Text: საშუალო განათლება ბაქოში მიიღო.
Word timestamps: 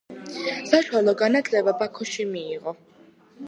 საშუალო 0.69 1.13
განათლება 1.21 1.75
ბაქოში 1.85 2.29
მიიღო. 2.35 2.75